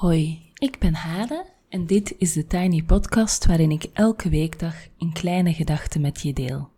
Hoi, 0.00 0.52
ik 0.54 0.78
ben 0.78 0.94
Hade 0.94 1.44
en 1.68 1.86
dit 1.86 2.14
is 2.18 2.32
de 2.32 2.46
Tiny 2.46 2.82
Podcast 2.82 3.46
waarin 3.46 3.70
ik 3.70 3.84
elke 3.92 4.28
weekdag 4.28 4.74
een 4.98 5.12
kleine 5.12 5.54
gedachte 5.54 5.98
met 5.98 6.20
je 6.20 6.32
deel. 6.32 6.68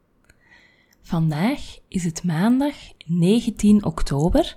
Vandaag 1.02 1.78
is 1.88 2.04
het 2.04 2.24
maandag 2.24 2.74
19 3.06 3.84
oktober 3.84 4.54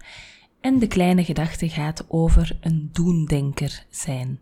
en 0.62 0.80
de 0.80 0.88
kleine 0.88 1.24
gedachte 1.24 1.70
gaat 1.70 2.06
over 2.08 2.58
een 2.62 2.90
doendenker 2.94 3.86
zijn. 3.90 4.40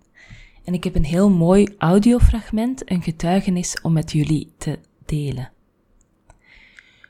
En 0.64 0.74
ik 0.74 0.84
heb 0.84 0.96
een 0.96 1.06
heel 1.06 1.30
mooi 1.30 1.76
audiofragment, 1.78 2.92
een 2.92 3.02
getuigenis 3.02 3.82
om 3.82 3.94
met 3.94 4.12
jullie 4.12 4.54
te 4.58 4.80
delen. 5.06 5.52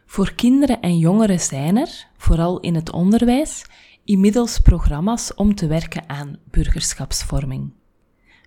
Voor 0.06 0.34
kinderen 0.34 0.82
en 0.82 0.98
jongeren 0.98 1.40
zijn 1.40 1.78
er, 1.78 2.08
vooral 2.18 2.60
in 2.60 2.76
het 2.76 2.92
onderwijs, 2.92 3.66
inmiddels 4.06 4.60
programma's 4.60 5.34
om 5.36 5.56
te 5.56 5.68
werken 5.68 6.10
aan 6.10 6.38
burgerschapsvorming. 6.52 7.72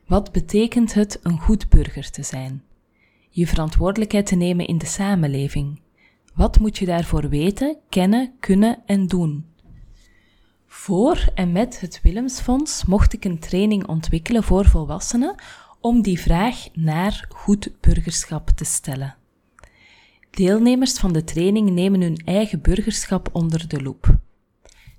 Wat 0.07 0.33
betekent 0.33 0.95
het 0.95 1.19
een 1.23 1.41
goed 1.41 1.69
burger 1.69 2.11
te 2.11 2.23
zijn? 2.23 2.63
Je 3.31 3.47
verantwoordelijkheid 3.47 4.27
te 4.27 4.37
nemen 4.37 4.67
in 4.67 4.79
de 4.79 4.87
samenleving. 4.87 5.81
Wat 6.35 6.59
moet 6.59 6.79
je 6.79 6.87
daarvoor 6.87 7.29
weten, 7.29 7.77
kennen, 7.89 8.33
kunnen 8.41 8.83
en 8.87 9.07
doen? 9.07 9.45
Voor 10.67 11.29
en 11.35 11.53
met 11.53 11.81
het 11.81 12.01
Willemsfonds 12.03 12.85
mocht 12.85 13.13
ik 13.13 13.25
een 13.25 13.39
training 13.39 13.87
ontwikkelen 13.87 14.43
voor 14.43 14.67
volwassenen 14.67 15.35
om 15.81 16.03
die 16.03 16.21
vraag 16.21 16.69
naar 16.73 17.27
goed 17.29 17.71
burgerschap 17.81 18.49
te 18.49 18.65
stellen. 18.65 19.17
Deelnemers 20.31 20.99
van 20.99 21.13
de 21.13 21.25
training 21.25 21.71
nemen 21.71 22.01
hun 22.01 22.23
eigen 22.25 22.61
burgerschap 22.61 23.29
onder 23.33 23.69
de 23.69 23.83
loep. 23.83 24.19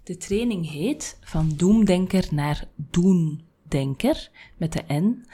De 0.08 0.18
training 0.18 0.70
heet 0.72 1.18
Van 1.22 1.52
Doemdenker 1.56 2.28
naar 2.32 2.68
Doendenker, 2.76 4.30
met 4.58 4.74
de 4.74 4.94
N. 4.94 5.26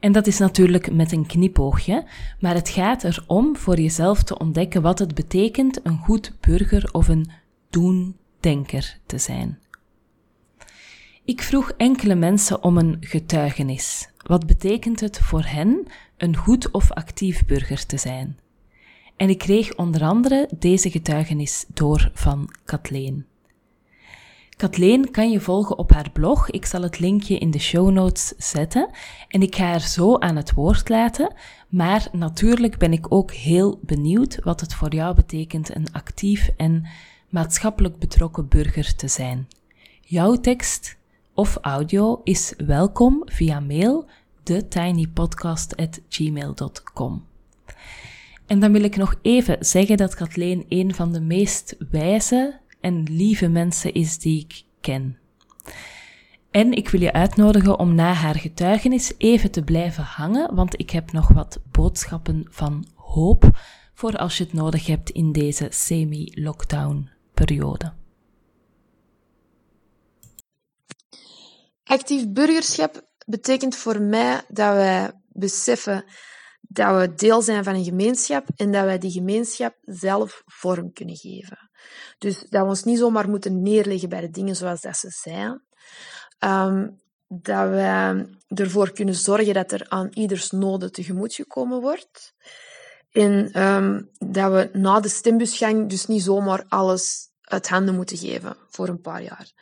En 0.00 0.12
dat 0.12 0.26
is 0.26 0.38
natuurlijk 0.38 0.92
met 0.92 1.12
een 1.12 1.26
knipoogje, 1.26 2.06
maar 2.40 2.54
het 2.54 2.68
gaat 2.68 3.04
erom 3.04 3.56
voor 3.56 3.80
jezelf 3.80 4.22
te 4.22 4.38
ontdekken 4.38 4.82
wat 4.82 4.98
het 4.98 5.14
betekent 5.14 5.80
een 5.86 5.98
goed 5.98 6.32
burger 6.40 6.88
of 6.92 7.08
een 7.08 7.30
doendenker 7.70 8.98
te 9.06 9.18
zijn. 9.18 9.58
Ik 11.24 11.42
vroeg 11.42 11.70
enkele 11.76 12.14
mensen 12.14 12.62
om 12.62 12.76
een 12.76 12.96
getuigenis. 13.00 14.10
Wat 14.26 14.46
betekent 14.46 15.00
het 15.00 15.18
voor 15.18 15.44
hen 15.44 15.86
een 16.16 16.36
goed 16.36 16.70
of 16.70 16.92
actief 16.92 17.44
burger 17.46 17.86
te 17.86 17.96
zijn? 17.96 18.38
En 19.16 19.28
ik 19.28 19.38
kreeg 19.38 19.76
onder 19.76 20.02
andere 20.02 20.48
deze 20.58 20.90
getuigenis 20.90 21.64
door 21.68 22.10
van 22.14 22.54
Kathleen. 22.64 23.32
Kathleen 24.56 25.10
kan 25.10 25.30
je 25.30 25.40
volgen 25.40 25.78
op 25.78 25.92
haar 25.92 26.10
blog. 26.12 26.50
Ik 26.50 26.66
zal 26.66 26.82
het 26.82 26.98
linkje 26.98 27.38
in 27.38 27.50
de 27.50 27.58
show 27.58 27.90
notes 27.90 28.32
zetten. 28.36 28.90
En 29.28 29.42
ik 29.42 29.54
ga 29.54 29.64
haar 29.64 29.80
zo 29.80 30.18
aan 30.18 30.36
het 30.36 30.54
woord 30.54 30.88
laten. 30.88 31.34
Maar 31.68 32.08
natuurlijk 32.12 32.78
ben 32.78 32.92
ik 32.92 33.12
ook 33.12 33.32
heel 33.32 33.78
benieuwd 33.82 34.38
wat 34.42 34.60
het 34.60 34.74
voor 34.74 34.94
jou 34.94 35.14
betekent 35.14 35.74
een 35.74 35.86
actief 35.92 36.50
en 36.56 36.86
maatschappelijk 37.28 37.98
betrokken 37.98 38.48
burger 38.48 38.96
te 38.96 39.08
zijn. 39.08 39.48
Jouw 40.00 40.34
tekst 40.34 40.96
of 41.34 41.58
audio 41.60 42.20
is 42.24 42.54
welkom 42.66 43.22
via 43.24 43.60
mail 43.60 44.06
thetinypodcast.gmail.com. 44.42 47.24
En 48.46 48.60
dan 48.60 48.72
wil 48.72 48.82
ik 48.82 48.96
nog 48.96 49.14
even 49.22 49.56
zeggen 49.60 49.96
dat 49.96 50.14
Kathleen 50.14 50.64
een 50.68 50.94
van 50.94 51.12
de 51.12 51.20
meest 51.20 51.76
wijze 51.90 52.62
en 52.84 53.02
lieve 53.02 53.48
mensen 53.48 53.92
is 53.92 54.18
die 54.18 54.40
ik 54.40 54.62
ken. 54.80 55.18
En 56.50 56.72
ik 56.72 56.88
wil 56.88 57.00
je 57.00 57.12
uitnodigen 57.12 57.78
om 57.78 57.94
na 57.94 58.12
haar 58.12 58.34
getuigenis 58.34 59.12
even 59.18 59.50
te 59.50 59.64
blijven 59.64 60.04
hangen, 60.04 60.54
want 60.54 60.80
ik 60.80 60.90
heb 60.90 61.12
nog 61.12 61.28
wat 61.28 61.60
boodschappen 61.70 62.46
van 62.50 62.86
hoop 62.94 63.58
voor 63.94 64.16
als 64.16 64.38
je 64.38 64.44
het 64.44 64.52
nodig 64.52 64.86
hebt 64.86 65.10
in 65.10 65.32
deze 65.32 65.66
semi-lockdown 65.70 67.10
periode. 67.34 67.92
Actief 71.84 72.28
burgerschap 72.28 73.12
betekent 73.26 73.76
voor 73.76 74.00
mij 74.00 74.42
dat 74.48 74.74
wij 74.74 75.12
beseffen 75.28 76.04
dat 76.60 77.00
we 77.00 77.14
deel 77.14 77.42
zijn 77.42 77.64
van 77.64 77.74
een 77.74 77.84
gemeenschap 77.84 78.48
en 78.56 78.72
dat 78.72 78.84
wij 78.84 78.98
die 78.98 79.10
gemeenschap 79.10 79.76
zelf 79.80 80.42
vorm 80.46 80.92
kunnen 80.92 81.16
geven. 81.16 81.63
Dus 82.18 82.40
dat 82.40 82.62
we 82.62 82.68
ons 82.68 82.84
niet 82.84 82.98
zomaar 82.98 83.28
moeten 83.28 83.62
neerleggen 83.62 84.08
bij 84.08 84.20
de 84.20 84.30
dingen 84.30 84.56
zoals 84.56 84.80
dat 84.80 84.96
ze 84.96 85.08
zijn. 85.10 85.62
Um, 86.38 87.02
dat 87.28 87.68
we 87.68 88.26
ervoor 88.48 88.92
kunnen 88.92 89.14
zorgen 89.14 89.54
dat 89.54 89.72
er 89.72 89.88
aan 89.88 90.08
ieders 90.12 90.50
noden 90.50 90.92
tegemoet 90.92 91.34
gekomen 91.34 91.80
wordt. 91.80 92.34
En 93.10 93.62
um, 93.62 94.10
dat 94.18 94.52
we 94.52 94.78
na 94.78 95.00
de 95.00 95.08
stembusgang 95.08 95.88
dus 95.88 96.06
niet 96.06 96.22
zomaar 96.22 96.64
alles 96.68 97.28
uit 97.40 97.68
handen 97.68 97.94
moeten 97.94 98.16
geven 98.16 98.56
voor 98.68 98.88
een 98.88 99.00
paar 99.00 99.22
jaar. 99.22 99.52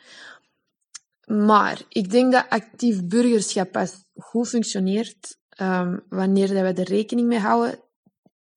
Maar 1.25 1.81
ik 1.89 2.11
denk 2.11 2.31
dat 2.31 2.45
actief 2.49 3.03
burgerschap 3.03 3.71
pas 3.71 4.05
goed 4.15 4.47
functioneert 4.47 5.37
um, 5.61 6.03
wanneer 6.09 6.47
dat 6.47 6.75
we 6.75 6.81
er 6.81 6.89
rekening 6.89 7.27
mee 7.27 7.39
houden 7.39 7.82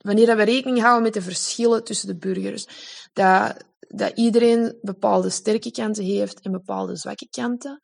wanneer 0.07 0.37
we 0.37 0.43
rekening 0.43 0.81
houden 0.81 1.03
met 1.03 1.15
de 1.15 1.23
verschillen 1.23 1.85
tussen 1.85 2.09
de 2.09 2.17
burgers. 2.17 2.67
Dat, 3.13 3.65
dat 3.79 4.13
iedereen 4.15 4.79
bepaalde 4.83 5.31
sterke 5.31 5.71
kanten 5.71 6.05
heeft 6.05 6.41
en 6.41 6.53
bepaalde 6.53 6.97
zwakke 6.97 7.29
kanten. 7.31 7.81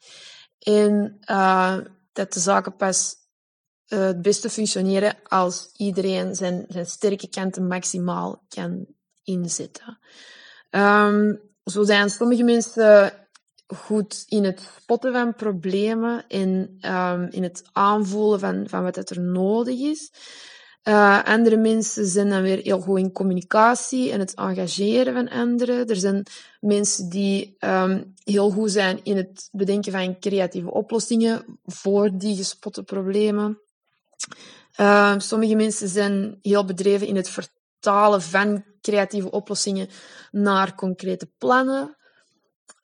En 0.59 1.19
uh, 1.31 1.78
dat 2.12 2.33
de 2.33 2.41
zaken 2.41 2.77
pas 2.77 3.15
uh, 3.88 4.05
het 4.05 4.22
beste 4.22 4.50
functioneren 4.50 5.16
als 5.22 5.71
iedereen 5.77 6.34
zijn, 6.34 6.65
zijn 6.69 6.87
sterke 6.87 7.28
kanten 7.28 7.66
maximaal 7.66 8.44
kan 8.49 8.87
inzetten. 9.22 9.99
Um, 10.71 11.41
zo 11.65 11.84
zijn 11.84 12.10
sommige 12.10 12.43
mensen 12.43 13.12
goed 13.66 14.25
in 14.27 14.44
het 14.44 14.69
spotten 14.81 15.12
van 15.12 15.34
problemen 15.34 16.27
en 16.28 16.77
um, 16.81 17.28
in 17.31 17.43
het 17.43 17.62
aanvoelen 17.72 18.41
van, 18.41 18.69
van 18.69 18.83
wat 18.83 19.10
er 19.10 19.21
nodig 19.21 19.78
is. 19.78 20.12
Uh, 20.88 21.25
andere 21.25 21.56
mensen 21.56 22.06
zijn 22.06 22.28
dan 22.28 22.43
weer 22.43 22.59
heel 22.59 22.81
goed 22.81 22.98
in 22.98 23.12
communicatie 23.12 24.12
en 24.12 24.20
het 24.20 24.34
engageren 24.34 25.15
van 25.15 25.28
anderen. 25.28 25.87
Er 25.87 25.97
zijn 25.97 26.26
mensen 26.60 27.09
die 27.09 27.56
um, 27.60 28.15
heel 28.25 28.50
goed 28.50 28.70
zijn 28.70 29.00
in 29.03 29.16
het 29.16 29.48
bedenken 29.53 29.92
van 29.92 30.19
creatieve 30.19 30.71
oplossingen 30.71 31.60
voor 31.65 32.10
die 32.19 32.37
gespotte 32.37 32.82
problemen. 32.82 33.60
Uh, 34.81 35.15
sommige 35.19 35.54
mensen 35.54 35.88
zijn 35.88 36.38
heel 36.41 36.65
bedreven 36.65 37.06
in 37.06 37.16
het 37.16 37.28
vertalen 37.28 38.22
van 38.22 38.65
creatieve 38.81 39.31
oplossingen 39.31 39.88
naar 40.31 40.75
concrete 40.75 41.31
plannen. 41.38 41.97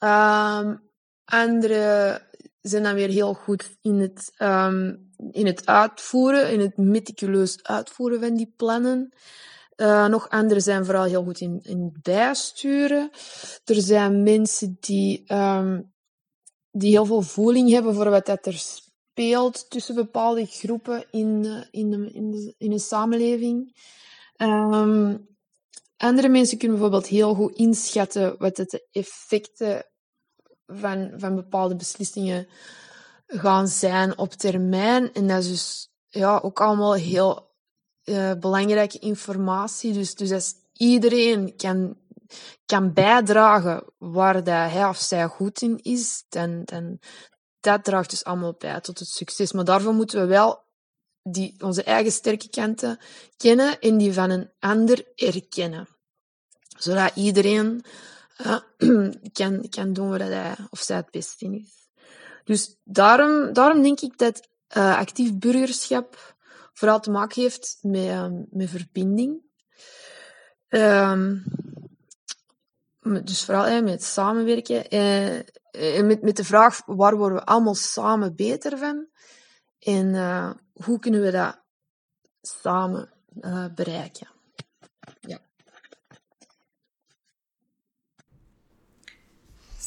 Uh, 0.00 0.72
andere 1.24 2.22
zijn 2.60 2.82
dan 2.82 2.94
weer 2.94 3.08
heel 3.08 3.34
goed 3.34 3.76
in 3.82 4.00
het 4.00 4.32
in 5.30 5.46
het 5.46 5.66
uitvoeren, 5.66 6.52
in 6.52 6.60
het 6.60 6.76
meticuleus 6.76 7.62
uitvoeren 7.62 8.20
van 8.20 8.34
die 8.34 8.52
plannen. 8.56 9.12
Uh, 9.76 10.06
nog 10.06 10.28
anderen 10.28 10.62
zijn 10.62 10.84
vooral 10.84 11.04
heel 11.04 11.24
goed 11.24 11.40
in, 11.40 11.60
in 11.62 11.98
bijsturen. 12.02 13.10
Er 13.64 13.80
zijn 13.80 14.22
mensen 14.22 14.76
die, 14.80 15.32
um, 15.32 15.92
die 16.70 16.90
heel 16.90 17.04
veel 17.04 17.22
voeling 17.22 17.70
hebben 17.70 17.94
voor 17.94 18.10
wat 18.10 18.26
dat 18.26 18.46
er 18.46 18.58
speelt 18.58 19.70
tussen 19.70 19.94
bepaalde 19.94 20.46
groepen 20.46 21.04
in, 21.10 21.44
uh, 21.44 21.64
in, 21.70 21.90
de, 21.90 22.10
in, 22.12 22.30
de, 22.30 22.54
in 22.58 22.72
een 22.72 22.80
samenleving. 22.80 23.76
Um, 24.36 25.28
andere 25.96 26.28
mensen 26.28 26.58
kunnen 26.58 26.78
bijvoorbeeld 26.78 27.10
heel 27.10 27.34
goed 27.34 27.56
inschatten 27.56 28.34
wat 28.38 28.56
de 28.56 28.86
effecten 28.90 29.86
van, 30.66 31.12
van 31.16 31.34
bepaalde 31.34 31.76
beslissingen 31.76 32.48
gaan 33.28 33.68
zijn 33.68 34.18
op 34.18 34.32
termijn. 34.32 35.12
En 35.12 35.26
dat 35.26 35.42
is 35.42 35.48
dus 35.48 35.90
ja, 36.08 36.38
ook 36.38 36.60
allemaal 36.60 36.94
heel 36.94 37.50
uh, 38.04 38.32
belangrijke 38.34 38.98
informatie. 38.98 39.92
Dus, 39.92 40.14
dus 40.14 40.30
als 40.32 40.54
iedereen 40.72 41.56
kan, 41.56 41.96
kan 42.66 42.92
bijdragen 42.92 43.84
waar 43.98 44.34
dat 44.34 44.70
hij 44.70 44.88
of 44.88 44.96
zij 44.96 45.26
goed 45.26 45.62
in 45.62 45.78
is, 45.82 46.24
dan, 46.28 46.62
dan 46.64 46.98
dat 47.60 47.84
draagt 47.84 48.10
dus 48.10 48.24
allemaal 48.24 48.54
bij 48.58 48.80
tot 48.80 48.98
het 48.98 49.08
succes. 49.08 49.52
Maar 49.52 49.64
daarvoor 49.64 49.94
moeten 49.94 50.20
we 50.20 50.26
wel 50.26 50.62
die, 51.22 51.54
onze 51.58 51.82
eigen 51.82 52.12
sterke 52.12 52.48
kanten 52.48 52.98
kennen 53.36 53.78
en 53.78 53.98
die 53.98 54.12
van 54.12 54.30
een 54.30 54.50
ander 54.58 55.12
erkennen. 55.14 55.88
Zodat 56.78 57.16
iedereen 57.16 57.84
uh, 58.38 58.58
kan, 59.38 59.68
kan 59.68 59.92
doen 59.92 60.10
wat 60.10 60.20
hij 60.20 60.56
of 60.70 60.80
zij 60.80 60.96
het 60.96 61.10
beste 61.10 61.44
in 61.44 61.54
is. 61.54 61.87
Dus 62.48 62.76
daarom, 62.84 63.52
daarom 63.52 63.82
denk 63.82 64.00
ik 64.00 64.18
dat 64.18 64.48
uh, 64.76 64.96
actief 64.98 65.38
burgerschap 65.38 66.36
vooral 66.72 67.00
te 67.00 67.10
maken 67.10 67.42
heeft 67.42 67.78
met, 67.82 68.08
um, 68.08 68.46
met 68.50 68.70
verbinding. 68.70 69.42
Um, 70.68 71.44
dus 73.00 73.44
vooral 73.44 73.82
met 73.82 74.02
samenwerken. 74.02 74.88
En 74.88 76.06
met, 76.06 76.22
met 76.22 76.36
de 76.36 76.44
vraag, 76.44 76.82
waar 76.86 77.16
worden 77.16 77.38
we 77.38 77.44
allemaal 77.44 77.74
samen 77.74 78.36
beter 78.36 78.78
van? 78.78 79.06
En 79.78 80.14
hoe 80.72 80.98
kunnen 80.98 81.22
we 81.22 81.30
dat 81.30 81.60
samen 82.40 83.12
bereiken? 83.74 84.37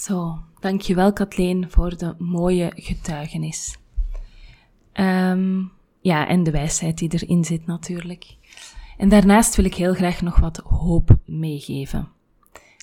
Zo, 0.02 0.40
dankjewel 0.60 1.14
Kathleen 1.14 1.66
voor 1.70 1.98
de 1.98 2.16
mooie 2.18 2.72
getuigenis. 2.76 3.78
Um, 4.94 5.72
ja, 6.00 6.28
en 6.28 6.44
de 6.44 6.52
wijsheid 6.52 6.98
die 6.98 7.14
erin 7.14 7.46
zit 7.46 7.66
natuurlijk. 7.66 8.36
En 8.98 9.10
daarnaast 9.10 9.56
wil 9.56 9.66
ik 9.66 9.76
heel 9.76 9.94
graag 9.94 10.22
nog 10.22 10.40
wat 10.40 10.58
hoop 10.58 11.18
meegeven. 11.26 12.10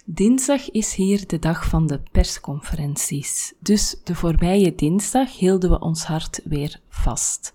Dinsdag 0.05 0.71
is 0.71 0.95
hier 0.95 1.27
de 1.27 1.39
dag 1.39 1.69
van 1.69 1.87
de 1.87 2.01
persconferenties. 2.13 3.55
Dus 3.61 4.01
de 4.05 4.15
voorbije 4.15 4.75
dinsdag 4.75 5.39
hielden 5.39 5.71
we 5.71 5.81
ons 5.81 6.05
hart 6.05 6.41
weer 6.45 6.81
vast. 6.89 7.55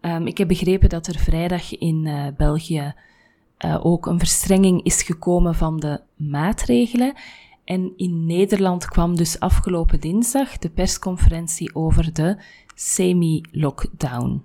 Um, 0.00 0.26
ik 0.26 0.38
heb 0.38 0.48
begrepen 0.48 0.88
dat 0.88 1.06
er 1.06 1.18
vrijdag 1.18 1.78
in 1.78 2.06
uh, 2.06 2.26
België 2.36 2.94
uh, 3.64 3.86
ook 3.86 4.06
een 4.06 4.18
verstrenging 4.18 4.82
is 4.82 5.02
gekomen 5.02 5.54
van 5.54 5.80
de 5.80 6.00
maatregelen. 6.16 7.14
En 7.68 7.92
in 7.96 8.26
Nederland 8.26 8.84
kwam 8.86 9.16
dus 9.16 9.40
afgelopen 9.40 10.00
dinsdag 10.00 10.58
de 10.58 10.70
persconferentie 10.70 11.74
over 11.74 12.12
de 12.12 12.36
semi-lockdown. 12.74 14.44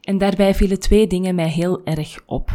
En 0.00 0.18
daarbij 0.18 0.54
vielen 0.54 0.80
twee 0.80 1.06
dingen 1.06 1.34
mij 1.34 1.48
heel 1.48 1.84
erg 1.84 2.22
op. 2.26 2.50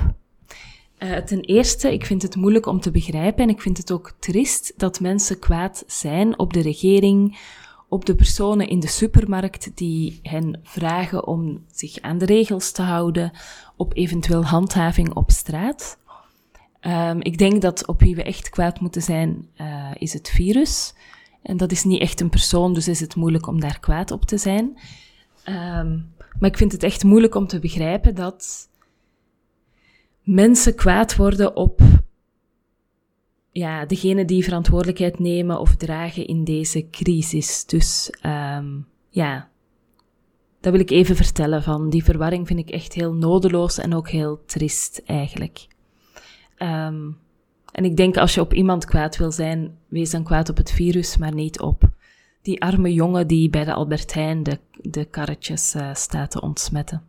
Uh, 0.99 1.17
ten 1.17 1.41
eerste, 1.41 1.93
ik 1.93 2.05
vind 2.05 2.21
het 2.21 2.35
moeilijk 2.35 2.65
om 2.65 2.79
te 2.79 2.91
begrijpen 2.91 3.43
en 3.43 3.49
ik 3.49 3.61
vind 3.61 3.77
het 3.77 3.91
ook 3.91 4.13
trist 4.19 4.73
dat 4.77 4.99
mensen 4.99 5.39
kwaad 5.39 5.83
zijn 5.87 6.39
op 6.39 6.53
de 6.53 6.61
regering, 6.61 7.39
op 7.89 8.05
de 8.05 8.15
personen 8.15 8.67
in 8.67 8.79
de 8.79 8.87
supermarkt 8.87 9.77
die 9.77 10.19
hen 10.23 10.59
vragen 10.63 11.27
om 11.27 11.63
zich 11.71 12.01
aan 12.01 12.17
de 12.17 12.25
regels 12.25 12.71
te 12.71 12.81
houden, 12.81 13.31
op 13.75 13.95
eventueel 13.95 14.45
handhaving 14.45 15.13
op 15.13 15.31
straat. 15.31 15.97
Um, 16.87 17.21
ik 17.21 17.37
denk 17.37 17.61
dat 17.61 17.87
op 17.87 17.99
wie 17.99 18.15
we 18.15 18.23
echt 18.23 18.49
kwaad 18.49 18.79
moeten 18.79 19.01
zijn, 19.01 19.47
uh, 19.61 19.91
is 19.93 20.13
het 20.13 20.29
virus. 20.29 20.93
En 21.41 21.57
dat 21.57 21.71
is 21.71 21.83
niet 21.83 22.01
echt 22.01 22.21
een 22.21 22.29
persoon, 22.29 22.73
dus 22.73 22.87
is 22.87 22.99
het 22.99 23.15
moeilijk 23.15 23.47
om 23.47 23.59
daar 23.59 23.79
kwaad 23.79 24.11
op 24.11 24.25
te 24.25 24.37
zijn. 24.37 24.77
Um, 25.49 26.13
maar 26.39 26.49
ik 26.49 26.57
vind 26.57 26.71
het 26.71 26.83
echt 26.83 27.03
moeilijk 27.03 27.35
om 27.35 27.47
te 27.47 27.59
begrijpen 27.59 28.15
dat 28.15 28.69
mensen 30.21 30.75
kwaad 30.75 31.15
worden 31.15 31.55
op 31.55 31.81
ja, 33.51 33.85
degene 33.85 34.25
die 34.25 34.43
verantwoordelijkheid 34.43 35.19
nemen 35.19 35.59
of 35.59 35.75
dragen 35.75 36.27
in 36.27 36.43
deze 36.43 36.89
crisis. 36.89 37.65
Dus 37.65 38.13
um, 38.25 38.87
ja, 39.09 39.49
dat 40.59 40.71
wil 40.71 40.81
ik 40.81 40.89
even 40.89 41.15
vertellen 41.15 41.63
van. 41.63 41.89
Die 41.89 42.03
verwarring 42.03 42.47
vind 42.47 42.59
ik 42.59 42.69
echt 42.69 42.93
heel 42.93 43.13
nodeloos 43.13 43.77
en 43.77 43.93
ook 43.93 44.09
heel 44.09 44.45
trist 44.45 45.01
eigenlijk. 45.05 45.67
Um, 46.63 47.17
en 47.71 47.85
ik 47.85 47.97
denk 47.97 48.17
als 48.17 48.33
je 48.33 48.41
op 48.41 48.53
iemand 48.53 48.85
kwaad 48.85 49.17
wil 49.17 49.31
zijn, 49.31 49.77
wees 49.87 50.09
dan 50.09 50.23
kwaad 50.23 50.49
op 50.49 50.57
het 50.57 50.71
virus, 50.71 51.17
maar 51.17 51.33
niet 51.33 51.59
op 51.59 51.89
die 52.41 52.61
arme 52.61 52.93
jongen 52.93 53.27
die 53.27 53.49
bij 53.49 53.63
de 53.63 53.73
Albertijn 53.73 54.43
de, 54.43 54.59
de 54.81 55.05
karretjes 55.05 55.75
uh, 55.75 55.93
staat 55.93 56.31
te 56.31 56.41
ontsmetten. 56.41 57.03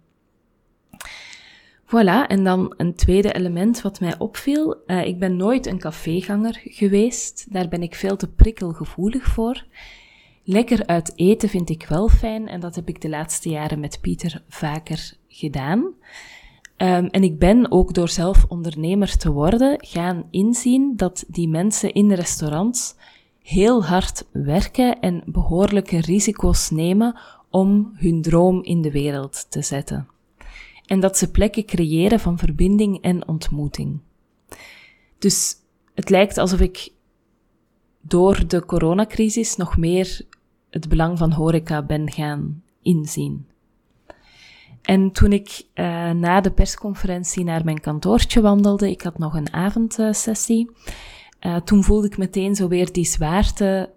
Voilà, 1.86 2.26
en 2.26 2.44
dan 2.44 2.74
een 2.76 2.94
tweede 2.94 3.32
element 3.32 3.82
wat 3.82 4.00
mij 4.00 4.18
opviel. 4.18 4.76
Uh, 4.86 5.04
ik 5.04 5.18
ben 5.18 5.36
nooit 5.36 5.66
een 5.66 5.78
caféganger 5.78 6.60
geweest. 6.64 7.52
Daar 7.52 7.68
ben 7.68 7.82
ik 7.82 7.94
veel 7.94 8.16
te 8.16 8.28
prikkelgevoelig 8.28 9.24
voor. 9.24 9.64
Lekker 10.44 10.86
uit 10.86 11.12
eten 11.16 11.48
vind 11.48 11.70
ik 11.70 11.86
wel 11.88 12.08
fijn 12.08 12.48
en 12.48 12.60
dat 12.60 12.74
heb 12.74 12.88
ik 12.88 13.00
de 13.00 13.08
laatste 13.08 13.48
jaren 13.48 13.80
met 13.80 13.98
Pieter 14.00 14.42
vaker 14.48 15.12
gedaan. 15.28 15.92
Um, 16.76 17.06
en 17.06 17.22
ik 17.22 17.38
ben 17.38 17.70
ook 17.70 17.94
door 17.94 18.08
zelf 18.08 18.44
ondernemer 18.48 19.16
te 19.16 19.32
worden 19.32 19.76
gaan 19.86 20.26
inzien 20.30 20.96
dat 20.96 21.24
die 21.28 21.48
mensen 21.48 21.92
in 21.92 22.12
restaurants 22.12 22.94
heel 23.42 23.84
hard 23.84 24.26
werken 24.32 25.00
en 25.00 25.22
behoorlijke 25.26 26.00
risico's 26.00 26.70
nemen 26.70 27.18
om 27.50 27.92
hun 27.94 28.22
droom 28.22 28.62
in 28.62 28.82
de 28.82 28.90
wereld 28.90 29.46
te 29.50 29.62
zetten. 29.62 30.08
En 30.86 31.00
dat 31.00 31.18
ze 31.18 31.30
plekken 31.30 31.64
creëren 31.64 32.20
van 32.20 32.38
verbinding 32.38 33.00
en 33.00 33.28
ontmoeting. 33.28 34.00
Dus 35.18 35.54
het 35.94 36.10
lijkt 36.10 36.38
alsof 36.38 36.60
ik 36.60 36.92
door 38.00 38.46
de 38.46 38.64
coronacrisis 38.64 39.56
nog 39.56 39.76
meer 39.76 40.20
het 40.70 40.88
belang 40.88 41.18
van 41.18 41.32
horeca 41.32 41.82
ben 41.82 42.10
gaan 42.10 42.62
inzien. 42.82 43.46
En 44.84 45.12
toen 45.12 45.32
ik 45.32 45.64
uh, 45.74 46.10
na 46.10 46.40
de 46.40 46.50
persconferentie 46.50 47.44
naar 47.44 47.64
mijn 47.64 47.80
kantoortje 47.80 48.40
wandelde, 48.40 48.90
ik 48.90 49.02
had 49.02 49.18
nog 49.18 49.34
een 49.34 49.52
avondsessie, 49.52 50.70
uh, 51.40 51.56
toen 51.56 51.84
voelde 51.84 52.06
ik 52.06 52.16
meteen 52.16 52.54
zo 52.54 52.68
weer 52.68 52.92
die 52.92 53.04
zwaarte 53.04 53.90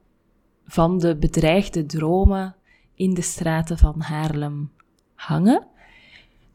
van 0.65 0.99
de 0.99 1.15
bedreigde 1.15 1.85
dromen 1.85 2.55
in 2.95 3.13
de 3.13 3.21
straten 3.21 3.77
van 3.77 4.01
Haarlem 4.01 4.71
hangen. 5.15 5.67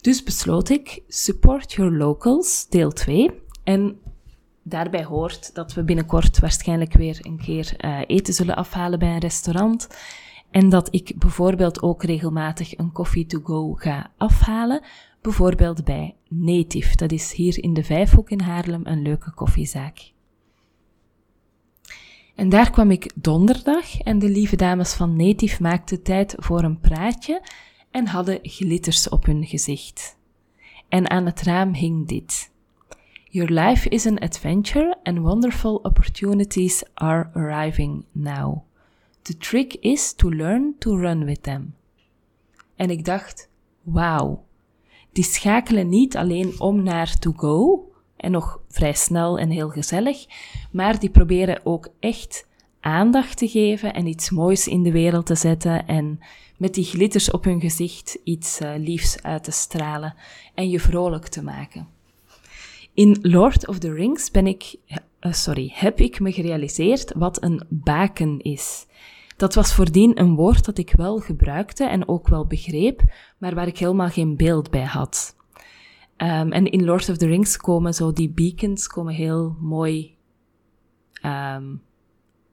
Dus 0.01 0.23
besloot 0.23 0.69
ik 0.69 1.03
Support 1.09 1.73
Your 1.73 1.93
Locals, 1.93 2.67
deel 2.69 2.93
2. 2.93 3.31
En 3.65 4.01
daarbij 4.63 5.05
hoort 5.05 5.55
dat 5.55 5.75
we 5.75 5.83
binnenkort 5.83 6.39
waarschijnlijk 6.39 6.93
weer 6.93 7.19
een 7.23 7.39
keer 7.39 7.75
uh, 7.85 7.99
eten 8.07 8.35
zullen 8.35 8.57
afhalen 8.57 8.99
bij 8.99 9.13
een 9.13 9.19
restaurant. 9.19 9.89
En 10.53 10.69
dat 10.69 10.95
ik 10.95 11.13
bijvoorbeeld 11.19 11.83
ook 11.83 12.03
regelmatig 12.03 12.79
een 12.79 12.93
coffee 12.93 13.27
to 13.27 13.41
go 13.45 13.73
ga 13.73 14.11
afhalen. 14.17 14.83
Bijvoorbeeld 15.21 15.85
bij 15.85 16.15
Native. 16.29 16.97
Dat 16.97 17.13
is 17.13 17.33
hier 17.33 17.63
in 17.63 17.75
de 17.75 17.85
Vijfhoek 17.85 18.31
in 18.31 18.41
Haarlem 18.41 18.81
een 18.85 19.03
leuke 19.03 19.33
koffiezaak. 19.35 20.13
En 22.35 22.49
daar 22.49 22.71
kwam 22.71 22.91
ik 22.91 23.13
donderdag 23.15 24.01
en 24.01 24.19
de 24.19 24.29
lieve 24.29 24.57
dames 24.57 24.93
van 24.93 25.17
Native 25.17 25.63
maakten 25.63 26.03
tijd 26.03 26.35
voor 26.39 26.63
een 26.63 26.81
praatje 26.81 27.43
en 27.91 28.07
hadden 28.07 28.39
glitters 28.43 29.09
op 29.09 29.25
hun 29.25 29.47
gezicht. 29.47 30.17
En 30.89 31.11
aan 31.11 31.27
het 31.27 31.43
raam 31.43 31.75
hing 31.75 32.09
dit. 32.09 32.51
Your 33.25 33.51
life 33.51 33.89
is 33.89 34.07
an 34.07 34.19
adventure 34.19 34.99
and 35.03 35.19
wonderful 35.19 35.75
opportunities 35.75 36.85
are 36.95 37.31
arriving 37.35 38.05
now. 38.13 38.63
The 39.23 39.37
trick 39.37 39.75
is 39.75 40.13
to 40.13 40.31
learn 40.31 40.75
to 40.79 40.97
run 40.97 41.25
with 41.25 41.43
them. 41.43 41.75
En 42.77 42.91
ik 42.91 43.05
dacht, 43.05 43.49
wauw, 43.83 44.45
die 45.13 45.25
schakelen 45.25 45.89
niet 45.89 46.17
alleen 46.17 46.61
om 46.61 46.83
naar 46.83 47.19
to 47.19 47.33
go, 47.37 47.87
en 48.17 48.31
nog 48.31 48.61
vrij 48.69 48.93
snel 48.93 49.39
en 49.39 49.51
heel 49.51 49.69
gezellig, 49.69 50.27
maar 50.71 50.99
die 50.99 51.11
proberen 51.11 51.61
ook 51.67 51.89
echt 52.01 52.47
aandacht 52.81 53.37
te 53.37 53.49
geven 53.49 53.95
en 53.95 54.07
iets 54.07 54.31
moois 54.31 54.69
in 54.69 54.83
de 54.83 54.93
wereld 54.93 55.27
te 55.27 55.35
zetten 55.35 55.87
en 55.87 56.21
met 56.57 56.75
die 56.75 56.85
glitters 56.85 57.31
op 57.31 57.45
hun 57.45 57.61
gezicht 57.61 58.19
iets 58.25 58.61
uh, 58.61 58.73
liefs 58.77 59.23
uit 59.23 59.45
te 59.45 59.51
stralen 59.51 60.15
en 60.55 60.71
je 60.71 60.81
vrolijk 60.81 61.27
te 61.27 61.43
maken. 61.43 61.89
In 62.95 63.19
Lord 63.23 63.69
of 63.69 63.79
the 63.79 63.93
Rings 63.93 64.31
ben 64.31 64.47
ik, 64.47 64.77
uh, 65.23 65.33
sorry, 65.33 65.71
heb 65.75 66.01
ik 66.01 66.21
me 66.21 66.33
gerealiseerd 66.33 67.13
wat 67.17 67.43
een 67.43 67.67
baken 67.69 68.39
is. 68.39 68.87
Dat 69.37 69.55
was 69.55 69.75
voordien 69.75 70.21
een 70.21 70.35
woord 70.35 70.65
dat 70.65 70.79
ik 70.79 70.93
wel 70.93 71.19
gebruikte 71.19 71.85
en 71.85 72.09
ook 72.09 72.29
wel 72.29 72.47
begreep, 72.47 73.03
maar 73.39 73.55
waar 73.55 73.67
ik 73.67 73.79
helemaal 73.79 74.09
geen 74.09 74.37
beeld 74.37 74.71
bij 74.71 74.85
had. 74.85 75.37
Um, 76.17 76.53
en 76.53 76.65
in 76.71 76.85
Lord 76.85 77.09
of 77.09 77.17
the 77.17 77.27
Rings 77.27 77.57
komen 77.57 77.95
zo 77.95 78.13
die 78.13 78.31
beacons 78.31 78.87
komen 78.87 79.15
heel 79.15 79.57
mooi 79.61 80.17
um, 81.25 81.83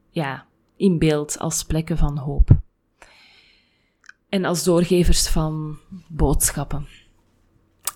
ja, 0.10 0.46
in 0.76 1.00
beeld 1.00 1.40
als 1.40 1.64
plekken 1.64 1.98
van 1.98 2.18
hoop. 2.18 2.50
En 4.30 4.46
als 4.46 4.64
doorgevers 4.64 5.28
van 5.28 5.78
boodschappen. 6.08 6.88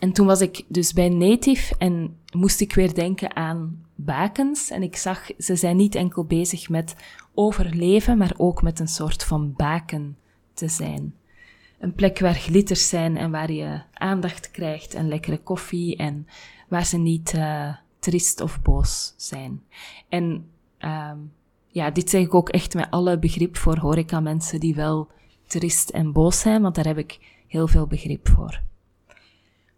En 0.04 0.12
toen 0.12 0.26
was 0.26 0.42
ik 0.42 0.64
dus 0.68 0.94
bij 0.94 1.10
Native 1.10 1.76
en 1.78 2.18
moest 2.34 2.62
ik 2.62 2.74
weer 2.74 2.94
denken 2.94 3.36
aan 3.36 3.86
bakens. 3.96 4.70
En 4.70 4.84
ik 4.84 4.96
zag, 4.96 5.30
ze 5.38 5.56
zijn 5.56 5.76
niet 5.76 5.96
enkel 5.96 6.26
bezig 6.26 6.70
met 6.70 6.96
overleven, 7.34 8.18
maar 8.18 8.34
ook 8.38 8.62
met 8.62 8.80
een 8.80 8.88
soort 8.88 9.24
van 9.24 9.54
baken 9.56 10.18
te 10.54 10.68
zijn. 10.68 11.16
Een 11.80 11.94
plek 11.94 12.20
waar 12.20 12.34
glitters 12.34 12.90
zijn 12.90 13.18
en 13.18 13.32
waar 13.32 13.52
je 13.52 13.82
aandacht 13.94 14.52
krijgt 14.52 14.94
en 14.94 15.08
lekkere 15.08 15.38
koffie 15.38 15.98
en 15.98 16.28
waar 16.68 16.86
ze 16.86 16.98
niet 16.98 17.34
uh, 17.34 17.76
trist 18.00 18.42
of 18.42 18.62
boos 18.62 19.14
zijn. 19.18 19.64
En 20.10 20.50
um, 20.80 21.32
ja, 21.68 21.92
dit 21.92 22.10
zeg 22.10 22.22
ik 22.22 22.34
ook 22.34 22.50
echt 22.50 22.74
met 22.74 22.88
alle 22.90 23.20
begrip 23.20 23.58
voor 23.58 23.78
horeca 23.78 24.20
mensen 24.20 24.60
die 24.60 24.76
wel 24.76 25.08
trist 25.48 25.90
en 25.90 26.12
boos 26.12 26.40
zijn, 26.40 26.62
want 26.62 26.76
daar 26.76 26.86
heb 26.88 26.98
ik 26.98 27.44
heel 27.48 27.68
veel 27.68 27.88
begrip 27.88 28.30
voor. 28.30 28.62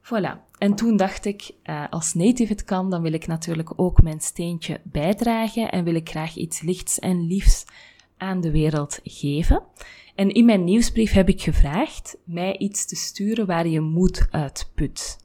Voilà. 0.06 0.44
En 0.58 0.76
toen 0.76 0.98
dacht 0.98 1.26
ik, 1.26 1.52
uh, 1.64 1.84
als 1.90 2.14
native 2.14 2.52
het 2.52 2.64
kan, 2.64 2.90
dan 2.90 3.02
wil 3.02 3.14
ik 3.14 3.28
natuurlijk 3.28 3.74
ook 3.76 4.02
mijn 4.02 4.20
steentje 4.20 4.82
bijdragen 4.84 5.72
en 5.72 5.84
wil 5.84 5.96
ik 5.96 6.10
graag 6.10 6.36
iets 6.36 6.62
lichts 6.62 7.00
en 7.00 7.28
liefs 7.28 7.66
aan 8.18 8.42
de 8.42 8.52
wereld 8.52 9.00
geven. 9.04 9.64
En 10.16 10.30
in 10.30 10.46
mijn 10.46 10.64
nieuwsbrief 10.64 11.12
heb 11.12 11.30
ik 11.30 11.42
gevraagd 11.42 12.18
mij 12.24 12.58
iets 12.58 12.86
te 12.86 12.96
sturen 12.96 13.46
waar 13.46 13.68
je 13.68 13.80
moed 13.82 14.28
uitput. 14.32 15.18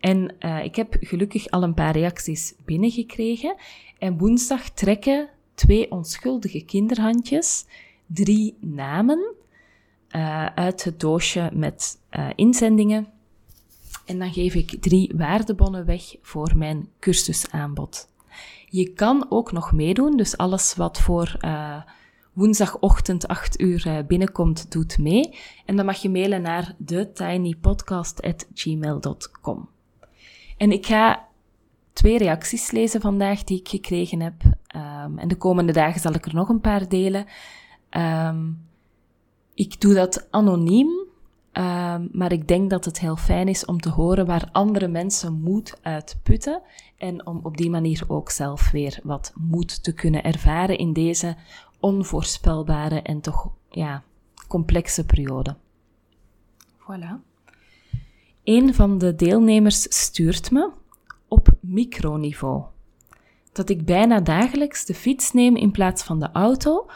En 0.00 0.34
uh, 0.40 0.64
ik 0.64 0.76
heb 0.76 0.96
gelukkig 1.00 1.48
al 1.50 1.62
een 1.62 1.74
paar 1.74 1.92
reacties 1.92 2.54
binnengekregen. 2.64 3.56
En 3.98 4.18
woensdag 4.18 4.70
trekken 4.70 5.28
twee 5.54 5.90
onschuldige 5.90 6.64
kinderhandjes 6.64 7.64
drie 8.06 8.56
namen 8.60 9.34
uh, 10.16 10.46
uit 10.46 10.84
het 10.84 11.00
doosje 11.00 11.50
met 11.52 11.98
uh, 12.10 12.28
inzendingen. 12.34 13.11
En 14.04 14.18
dan 14.18 14.32
geef 14.32 14.54
ik 14.54 14.76
drie 14.80 15.12
waardebonnen 15.16 15.86
weg 15.86 16.16
voor 16.22 16.52
mijn 16.56 16.88
cursusaanbod. 17.00 18.10
Je 18.66 18.92
kan 18.92 19.26
ook 19.28 19.52
nog 19.52 19.72
meedoen, 19.72 20.16
dus 20.16 20.36
alles 20.36 20.74
wat 20.74 21.00
voor 21.00 21.36
uh, 21.40 21.82
woensdagochtend 22.32 23.28
8 23.28 23.60
uur 23.60 24.04
binnenkomt, 24.06 24.72
doet 24.72 24.98
mee. 24.98 25.38
En 25.66 25.76
dan 25.76 25.84
mag 25.84 25.96
je 25.96 26.10
mailen 26.10 26.42
naar 26.42 26.74
thetinypodcast.gmail.com. 26.84 29.68
En 30.56 30.72
ik 30.72 30.86
ga 30.86 31.30
twee 31.92 32.18
reacties 32.18 32.70
lezen 32.70 33.00
vandaag 33.00 33.44
die 33.44 33.58
ik 33.58 33.68
gekregen 33.68 34.20
heb. 34.20 34.42
Um, 34.44 35.18
en 35.18 35.28
de 35.28 35.36
komende 35.36 35.72
dagen 35.72 36.00
zal 36.00 36.12
ik 36.12 36.26
er 36.26 36.34
nog 36.34 36.48
een 36.48 36.60
paar 36.60 36.88
delen. 36.88 37.26
Um, 37.90 38.66
ik 39.54 39.80
doe 39.80 39.94
dat 39.94 40.26
anoniem, 40.30 41.01
um, 41.52 42.08
maar 42.12 42.32
ik 42.32 42.48
denk 42.48 42.70
dat 42.70 42.84
het 42.84 43.00
heel 43.00 43.16
fijn 43.16 43.48
is 43.48 43.64
om 43.64 43.80
te 43.80 43.88
horen 43.88 44.26
waar 44.26 44.48
andere 44.52 44.88
mensen 44.88 45.40
moed 45.40 45.78
uit 45.82 46.18
putten 46.22 46.62
en 46.96 47.26
om 47.26 47.40
op 47.42 47.56
die 47.56 47.70
manier 47.70 48.04
ook 48.06 48.30
zelf 48.30 48.70
weer 48.70 49.00
wat 49.02 49.32
moed 49.36 49.82
te 49.82 49.94
kunnen 49.94 50.22
ervaren 50.22 50.78
in 50.78 50.92
deze 50.92 51.36
onvoorspelbare 51.80 53.02
en 53.02 53.20
toch 53.20 53.50
ja, 53.70 54.02
complexe 54.48 55.06
periode. 55.06 55.56
Voilà. 56.78 57.30
Een 58.44 58.74
van 58.74 58.98
de 58.98 59.14
deelnemers 59.14 59.82
stuurt 59.82 60.50
me 60.50 60.70
op 61.28 61.48
microniveau 61.60 62.64
dat 63.52 63.68
ik 63.68 63.84
bijna 63.84 64.20
dagelijks 64.20 64.84
de 64.84 64.94
fiets 64.94 65.32
neem 65.32 65.56
in 65.56 65.70
plaats 65.70 66.02
van 66.02 66.20
de 66.20 66.28
auto. 66.32 66.86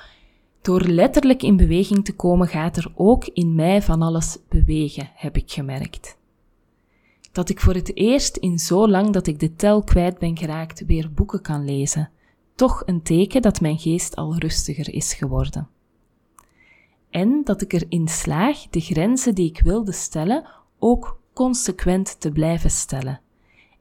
Door 0.67 0.83
letterlijk 0.83 1.43
in 1.43 1.57
beweging 1.57 2.05
te 2.05 2.15
komen 2.15 2.49
gaat 2.49 2.77
er 2.77 2.93
ook 2.95 3.25
in 3.25 3.55
mij 3.55 3.83
van 3.83 4.03
alles 4.03 4.39
bewegen, 4.49 5.11
heb 5.15 5.37
ik 5.37 5.53
gemerkt. 5.53 6.19
Dat 7.33 7.49
ik 7.49 7.61
voor 7.61 7.75
het 7.75 7.97
eerst 7.97 8.37
in 8.37 8.59
zo 8.59 8.89
lang 8.89 9.13
dat 9.13 9.27
ik 9.27 9.41
de 9.41 9.55
tel 9.55 9.83
kwijt 9.83 10.19
ben 10.19 10.37
geraakt 10.37 10.85
weer 10.87 11.13
boeken 11.13 11.43
kan 11.43 11.65
lezen. 11.65 12.11
Toch 12.55 12.83
een 12.87 13.03
teken 13.03 13.43
dat 13.43 13.61
mijn 13.61 13.79
geest 13.79 14.17
al 14.17 14.37
rustiger 14.39 14.95
is 14.95 15.15
geworden. 15.15 15.69
En 17.11 17.41
dat 17.45 17.63
ik 17.63 17.73
erin 17.73 18.09
slaag 18.09 18.69
de 18.71 18.81
grenzen 18.81 19.35
die 19.35 19.49
ik 19.49 19.61
wilde 19.61 19.93
stellen 19.93 20.49
ook 20.79 21.21
consequent 21.33 22.21
te 22.21 22.31
blijven 22.31 22.71
stellen. 22.71 23.21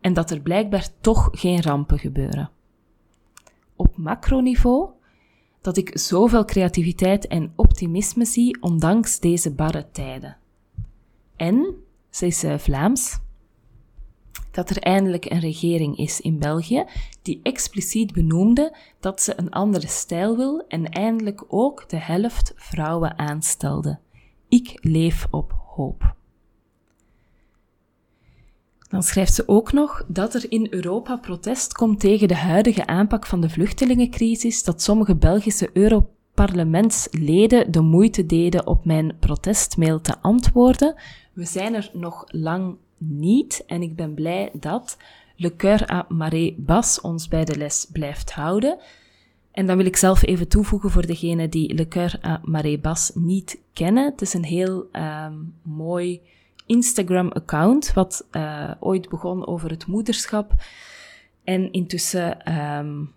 En 0.02 0.14
dat 0.14 0.32
er 0.32 0.42
blijkbaar 0.42 0.88
toch 1.02 1.30
geen 1.32 1.62
rampen 1.62 2.00
gebeuren 2.00 2.50
op 3.76 3.98
macroniveau 3.98 4.90
dat 5.66 5.78
ik 5.78 5.98
zoveel 5.98 6.46
creativiteit 6.46 7.28
en 7.28 7.54
optimisme 7.56 8.26
zie 8.26 8.62
ondanks 8.62 9.20
deze 9.20 9.52
barre 9.52 9.86
tijden. 9.92 10.38
En, 11.36 11.76
ze 12.10 12.28
uh, 12.46 12.58
Vlaams, 12.58 13.20
dat 14.52 14.70
er 14.70 14.78
eindelijk 14.78 15.26
een 15.26 15.40
regering 15.40 15.98
is 15.98 16.22
in 16.22 16.40
België 16.40 16.86
die 17.22 17.40
expliciet 17.44 18.14
benoemde 18.14 18.76
dat 19.00 19.22
ze 19.22 19.34
een 19.40 19.52
andere 19.52 19.88
stijl 19.88 20.38
wil 20.38 20.66
en 20.68 20.90
eindelijk 20.90 21.44
ook 21.48 21.90
de 21.90 22.00
helft 22.00 22.54
vrouwen 22.56 23.18
aanstelde. 23.18 24.00
Ik 24.50 24.78
leef 24.82 25.28
op 25.32 25.54
hoop. 25.66 26.16
Dan 28.88 29.04
schrijft 29.04 29.34
ze 29.34 29.48
ook 29.48 29.72
nog 29.72 30.06
dat 30.08 30.34
er 30.34 30.52
in 30.52 30.68
Europa 30.70 31.18
protest 31.18 31.74
komt 31.74 32.00
tegen 32.00 32.28
de 32.28 32.36
huidige 32.36 32.88
aanpak 32.88 33.26
van 33.26 33.42
de 33.42 33.50
vluchtelingencrisis, 33.50 34.64
dat 34.64 34.82
sommige 34.82 35.16
Belgische 35.16 35.70
Europarlementsleden 35.74 37.72
de 37.72 37.82
moeite 37.82 38.26
deden 38.26 38.68
op 38.68 38.86
mijn 38.86 39.16
protestmail 39.20 40.02
te 40.02 40.20
antwoorden. 40.22 40.96
We 41.34 41.46
zijn 41.46 41.74
er 41.74 41.90
nog 41.94 42.24
lang 42.28 42.78
niet 42.98 43.64
en 43.68 43.82
ik 43.82 43.96
ben 43.96 44.14
blij 44.14 44.50
dat 44.54 44.98
Le 45.36 45.56
Coeur 45.56 45.92
à 45.92 46.06
Marée 46.10 46.56
Bas 46.58 47.02
ons 47.02 47.28
bij 47.28 47.46
de 47.46 47.58
les 47.58 47.88
blijft 47.92 48.32
houden. 48.32 48.78
En 49.52 49.66
dan 49.66 49.78
wil 49.78 49.86
ik 49.86 49.96
zelf 49.96 50.26
even 50.26 50.48
toevoegen 50.48 50.90
voor 50.90 51.06
degenen 51.06 51.50
die 51.50 51.74
Le 51.74 51.88
Coeur 51.88 52.20
à 52.26 52.42
Marée 52.44 52.80
Bas 52.80 53.12
niet 53.14 53.60
kennen. 53.74 54.06
Het 54.06 54.22
is 54.22 54.34
een 54.34 54.44
heel 54.44 54.86
um, 54.92 55.54
mooi 55.62 56.22
Instagram-account, 56.66 57.94
wat 57.94 58.28
uh, 58.32 58.72
ooit 58.80 59.10
begon 59.10 59.48
over 59.48 59.70
het 59.70 59.88
moederschap. 59.88 60.54
En 61.44 61.72
intussen, 61.72 62.58
um, 62.58 63.14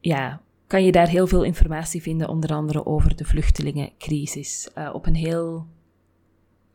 ja, 0.00 0.40
kan 0.66 0.84
je 0.84 0.92
daar 0.92 1.08
heel 1.08 1.26
veel 1.26 1.42
informatie 1.42 2.02
vinden, 2.02 2.28
onder 2.28 2.54
andere 2.54 2.86
over 2.86 3.16
de 3.16 3.24
vluchtelingencrisis, 3.24 4.70
uh, 4.78 4.90
op 4.92 5.06
een 5.06 5.14
heel, 5.14 5.66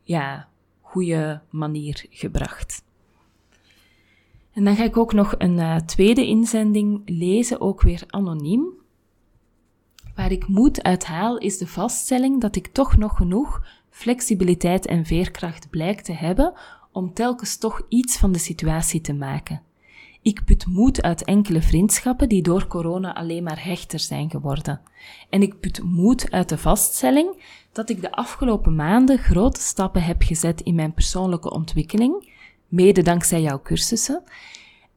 ja, 0.02 0.48
goede 0.80 1.40
manier 1.50 2.06
gebracht. 2.10 2.84
En 4.52 4.64
dan 4.64 4.76
ga 4.76 4.84
ik 4.84 4.96
ook 4.96 5.12
nog 5.12 5.34
een 5.38 5.58
uh, 5.58 5.76
tweede 5.76 6.26
inzending 6.26 7.02
lezen, 7.04 7.60
ook 7.60 7.82
weer 7.82 8.02
anoniem. 8.06 8.78
Waar 10.14 10.32
ik 10.32 10.48
moed 10.48 10.82
uit 10.82 11.04
haal 11.04 11.38
is 11.38 11.58
de 11.58 11.66
vaststelling 11.66 12.40
dat 12.40 12.56
ik 12.56 12.66
toch 12.66 12.96
nog 12.96 13.16
genoeg 13.16 13.62
flexibiliteit 13.90 14.86
en 14.86 15.04
veerkracht 15.04 15.70
blijkt 15.70 16.04
te 16.04 16.12
hebben 16.12 16.52
om 16.92 17.14
telkens 17.14 17.56
toch 17.56 17.82
iets 17.88 18.18
van 18.18 18.32
de 18.32 18.38
situatie 18.38 19.00
te 19.00 19.14
maken. 19.14 19.62
Ik 20.22 20.44
put 20.44 20.66
moed 20.66 21.02
uit 21.02 21.24
enkele 21.24 21.62
vriendschappen 21.62 22.28
die 22.28 22.42
door 22.42 22.66
corona 22.66 23.14
alleen 23.14 23.42
maar 23.42 23.64
hechter 23.64 23.98
zijn 23.98 24.30
geworden. 24.30 24.80
En 25.30 25.42
ik 25.42 25.60
put 25.60 25.82
moed 25.82 26.30
uit 26.30 26.48
de 26.48 26.58
vaststelling 26.58 27.44
dat 27.72 27.90
ik 27.90 28.00
de 28.00 28.12
afgelopen 28.12 28.74
maanden 28.74 29.18
grote 29.18 29.60
stappen 29.60 30.02
heb 30.02 30.22
gezet 30.22 30.60
in 30.60 30.74
mijn 30.74 30.94
persoonlijke 30.94 31.50
ontwikkeling, 31.50 32.32
mede 32.68 33.02
dankzij 33.02 33.42
jouw 33.42 33.62
cursussen. 33.62 34.22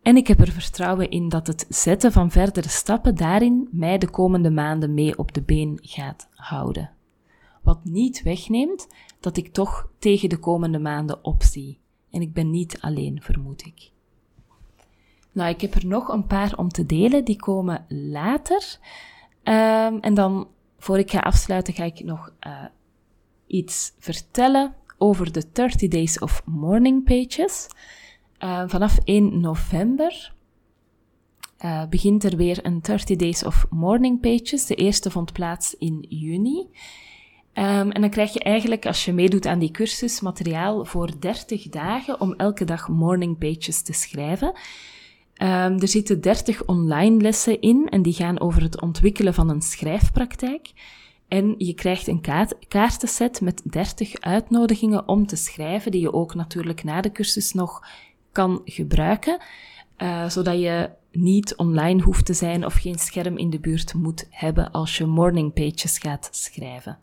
En 0.02 0.18
ik 0.18 0.28
heb 0.28 0.40
er 0.40 0.52
vertrouwen 0.52 1.10
in 1.10 1.30
dat 1.30 1.48
het 1.48 1.66
zetten 1.70 2.12
van 2.12 2.32
verdere 2.32 2.70
stappen 2.70 3.16
daarin 3.16 3.68
mij 3.72 3.98
de 3.98 4.10
komende 4.10 4.52
maanden 4.52 4.94
mee 4.94 5.18
op 5.18 5.34
de 5.34 5.42
been 5.42 5.80
gaat 5.82 6.28
houden 6.32 6.92
wat 7.64 7.86
niet 7.86 8.24
wegneemt 8.24 8.88
dat 9.20 9.38
ik 9.38 9.54
toch 9.54 9.90
tegen 10.00 10.30
de 10.30 10.38
komende 10.38 10.80
maanden 10.80 11.24
opzie. 11.26 11.80
En 12.12 12.22
ik 12.22 12.34
ben 12.34 12.52
niet 12.52 12.82
alleen, 12.82 13.22
vermoed 13.22 13.66
ik. 13.66 13.92
Nou, 15.32 15.50
ik 15.50 15.62
heb 15.62 15.74
er 15.74 15.86
nog 15.86 16.08
een 16.08 16.28
paar 16.28 16.58
om 16.58 16.70
te 16.70 16.86
delen, 16.86 17.26
die 17.26 17.36
komen 17.36 17.86
later. 17.90 18.78
Um, 19.44 20.00
en 20.00 20.14
dan, 20.14 20.48
voor 20.78 21.00
ik 21.00 21.12
ga 21.12 21.20
afsluiten, 21.20 21.74
ga 21.74 21.84
ik 21.84 22.04
nog 22.04 22.34
uh, 22.48 22.66
iets 23.48 23.94
vertellen 24.00 24.76
over 24.98 25.32
de 25.32 25.44
30 25.52 25.90
Days 25.90 26.20
of 26.20 26.42
Morning 26.46 27.04
Pages. 27.04 27.68
Uh, 28.40 28.64
vanaf 28.68 28.98
1 29.04 29.40
november 29.40 30.34
uh, 31.66 31.88
begint 31.90 32.24
er 32.24 32.38
weer 32.38 32.66
een 32.66 32.82
30 32.82 33.18
Days 33.18 33.44
of 33.44 33.66
Morning 33.70 34.22
Pages. 34.22 34.66
De 34.66 34.76
eerste 34.76 35.12
vond 35.12 35.34
plaats 35.34 35.76
in 35.78 36.06
juni. 36.10 36.68
Um, 37.54 37.92
en 37.92 38.02
dan 38.02 38.10
krijg 38.10 38.34
je 38.34 38.40
eigenlijk, 38.40 38.86
als 38.86 39.06
je 39.06 39.14
meedoet 39.14 39.46
aan 39.46 39.60
die 39.60 39.72
cursus, 39.72 40.22
materiaal 40.22 40.86
voor 40.86 41.20
30 41.20 41.70
dagen 41.70 42.22
om 42.22 42.34
elke 42.34 42.66
dag 42.66 42.88
morning 42.88 43.38
pages 43.38 43.82
te 43.82 43.94
schrijven. 43.94 44.48
Um, 44.48 45.80
er 45.80 45.88
zitten 45.88 46.22
30 46.22 46.66
online 46.66 47.22
lessen 47.22 47.62
in 47.62 47.88
en 47.90 48.02
die 48.02 48.14
gaan 48.14 48.40
over 48.40 48.62
het 48.62 48.82
ontwikkelen 48.82 49.34
van 49.34 49.50
een 49.50 49.62
schrijfpraktijk. 49.62 50.72
En 51.28 51.56
je 51.58 51.74
krijgt 51.74 52.08
een 52.08 52.22
kaart, 52.22 52.56
kaartenset 52.68 53.42
met 53.42 53.62
30 53.64 54.20
uitnodigingen 54.20 55.08
om 55.08 55.28
te 55.28 55.36
schrijven, 55.36 55.92
die 55.92 56.02
je 56.02 56.14
ook 56.14 56.36
natuurlijk 56.36 56.84
na 56.84 57.02
de 57.02 57.12
cursus 57.12 57.54
nog 57.54 57.88
kan 58.32 58.62
gebruiken, 58.66 59.42
uh, 59.98 60.30
zodat 60.30 60.60
je 60.60 60.90
niet 61.12 61.56
online 61.56 62.02
hoeft 62.02 62.26
te 62.26 62.34
zijn 62.34 62.66
of 62.66 62.74
geen 62.74 63.00
scherm 63.00 63.38
in 63.38 63.50
de 63.50 63.60
buurt 63.60 63.94
moet 63.94 64.28
hebben 64.30 64.72
als 64.72 64.98
je 64.98 65.06
morning 65.06 65.54
pages 65.54 65.98
gaat 65.98 66.30
schrijven. 66.32 66.98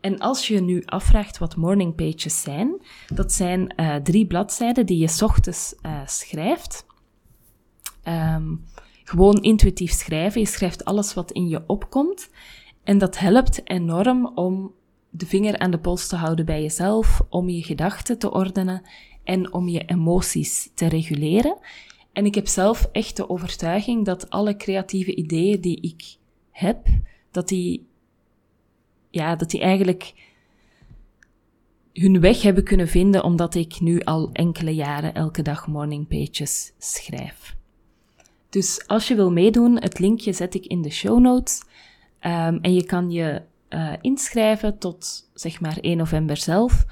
En 0.00 0.18
als 0.18 0.48
je 0.48 0.60
nu 0.60 0.82
afvraagt 0.84 1.38
wat 1.38 1.56
morning 1.56 1.94
pages 1.94 2.40
zijn, 2.40 2.82
dat 3.14 3.32
zijn 3.32 3.74
uh, 3.76 3.96
drie 3.96 4.26
bladzijden 4.26 4.86
die 4.86 4.98
je 4.98 5.24
ochtends 5.24 5.74
uh, 5.82 6.06
schrijft. 6.06 6.86
Um, 8.04 8.64
gewoon 9.04 9.42
intuïtief 9.42 9.92
schrijven. 9.92 10.40
Je 10.40 10.46
schrijft 10.46 10.84
alles 10.84 11.14
wat 11.14 11.32
in 11.32 11.48
je 11.48 11.62
opkomt. 11.66 12.30
En 12.84 12.98
dat 12.98 13.18
helpt 13.18 13.60
enorm 13.64 14.26
om 14.34 14.74
de 15.10 15.26
vinger 15.26 15.58
aan 15.58 15.70
de 15.70 15.78
pols 15.78 16.08
te 16.08 16.16
houden 16.16 16.44
bij 16.44 16.62
jezelf, 16.62 17.20
om 17.28 17.48
je 17.48 17.62
gedachten 17.62 18.18
te 18.18 18.32
ordenen 18.32 18.82
en 19.24 19.52
om 19.52 19.68
je 19.68 19.84
emoties 19.84 20.70
te 20.74 20.86
reguleren. 20.86 21.58
En 22.12 22.24
ik 22.24 22.34
heb 22.34 22.46
zelf 22.46 22.88
echt 22.92 23.16
de 23.16 23.28
overtuiging 23.28 24.04
dat 24.04 24.30
alle 24.30 24.56
creatieve 24.56 25.14
ideeën 25.14 25.60
die 25.60 25.80
ik 25.80 26.16
heb, 26.50 26.86
dat 27.30 27.48
die, 27.48 27.88
ja, 29.10 29.36
dat 29.36 29.50
die 29.50 29.60
eigenlijk 29.60 30.14
hun 31.92 32.20
weg 32.20 32.42
hebben 32.42 32.64
kunnen 32.64 32.88
vinden 32.88 33.24
omdat 33.24 33.54
ik 33.54 33.80
nu 33.80 34.00
al 34.00 34.30
enkele 34.32 34.74
jaren 34.74 35.14
elke 35.14 35.42
dag 35.42 35.66
morning 35.66 36.08
pages 36.08 36.72
schrijf. 36.78 37.56
Dus 38.48 38.86
als 38.86 39.08
je 39.08 39.14
wil 39.14 39.32
meedoen, 39.32 39.80
het 39.80 39.98
linkje 39.98 40.32
zet 40.32 40.54
ik 40.54 40.66
in 40.66 40.82
de 40.82 40.90
show 40.90 41.20
notes. 41.20 41.62
Um, 42.20 42.58
en 42.60 42.74
je 42.74 42.84
kan 42.84 43.10
je 43.10 43.42
uh, 43.68 43.92
inschrijven 44.00 44.78
tot 44.78 45.30
zeg 45.34 45.60
maar 45.60 45.78
1 45.80 45.96
november 45.96 46.36
zelf. 46.36 46.84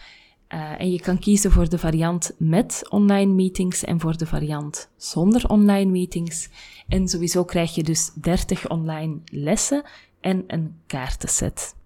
Uh, 0.49 0.81
en 0.81 0.91
je 0.91 1.01
kan 1.01 1.19
kiezen 1.19 1.51
voor 1.51 1.69
de 1.69 1.79
variant 1.79 2.35
met 2.39 2.87
online 2.89 3.33
meetings 3.33 3.85
en 3.85 4.01
voor 4.01 4.17
de 4.17 4.27
variant 4.27 4.91
zonder 4.97 5.49
online 5.49 5.91
meetings. 5.91 6.49
En 6.89 7.09
sowieso 7.09 7.45
krijg 7.45 7.75
je 7.75 7.83
dus 7.83 8.13
30 8.15 8.69
online 8.69 9.19
lessen 9.25 9.83
en 10.21 10.45
een 10.47 10.75
kaartenset. 10.87 11.77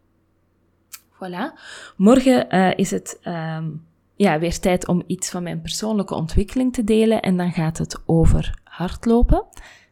Voilà. 1.23 1.59
Morgen 1.97 2.55
uh, 2.55 2.71
is 2.77 2.91
het 2.91 3.21
um, 3.25 3.87
ja, 4.17 4.39
weer 4.39 4.59
tijd 4.59 4.89
om 4.89 5.03
iets 5.07 5.31
van 5.31 5.43
mijn 5.43 5.61
persoonlijke 5.61 6.15
ontwikkeling 6.15 6.73
te 6.73 6.85
delen. 6.85 7.23
En 7.23 7.37
dan 7.37 7.53
gaat 7.53 7.79
het 7.79 8.03
over 8.07 8.59
hardlopen. 8.65 9.45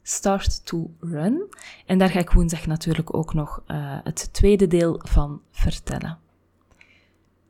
Start 0.03 0.67
to 0.67 0.91
Run. 1.01 1.55
En 1.87 1.99
daar 1.99 2.11
ga 2.11 2.19
ik 2.19 2.31
woensdag 2.31 2.67
natuurlijk 2.67 3.15
ook 3.15 3.35
nog 3.35 3.63
uh, 3.67 3.99
het 4.05 4.33
tweede 4.33 4.67
deel 4.67 5.01
van 5.03 5.41
vertellen. 5.51 6.19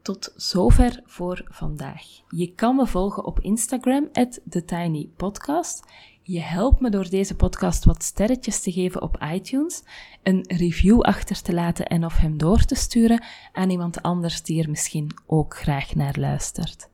Tot 0.03 0.33
zover 0.37 1.01
voor 1.05 1.45
vandaag. 1.49 2.03
Je 2.29 2.55
kan 2.55 2.77
me 2.77 2.87
volgen 2.87 3.25
op 3.25 3.41
Instagram, 3.41 4.09
TheTinyPodcast. 4.49 5.85
Je 6.23 6.41
helpt 6.41 6.81
me 6.81 6.91
door 6.91 7.09
deze 7.09 7.37
podcast 7.37 7.85
wat 7.85 8.03
sterretjes 8.03 8.61
te 8.63 8.73
geven 8.73 9.03
op 9.03 9.23
iTunes, 9.33 9.83
een 10.23 10.45
review 10.47 11.01
achter 11.01 11.43
te 11.43 11.53
laten 11.53 11.87
en 11.87 12.05
of 12.05 12.17
hem 12.17 12.39
door 12.39 12.65
te 12.65 12.75
sturen 12.75 13.25
aan 13.53 13.71
iemand 13.71 14.03
anders 14.03 14.43
die 14.43 14.63
er 14.63 14.71
misschien 14.71 15.11
ook 15.27 15.57
graag 15.57 15.95
naar 15.95 16.15
luistert. 16.19 16.89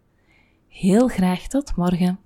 Heel 0.68 1.08
graag 1.08 1.46
tot 1.46 1.76
morgen. 1.76 2.25